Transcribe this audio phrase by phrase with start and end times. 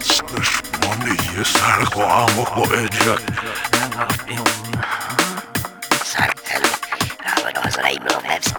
[0.00, 3.20] Düşmanı yüzer koğamı koyacak
[3.72, 4.74] Ne yapıyorsun?
[6.04, 6.62] Sartel
[7.24, 8.50] Rahmet olsun İbrahim hepsi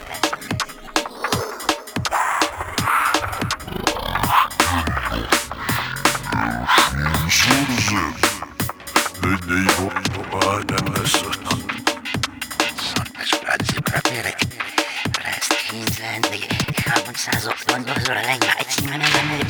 [7.29, 8.13] Sözüm
[9.57, 11.59] Ne yoktu aleme satan
[12.77, 14.37] Sonuç pratik bırakmayarak
[15.27, 16.39] Rastlinizlendi
[16.85, 19.49] Kabul saz olduğunuz oradan ya Açılmanın önüne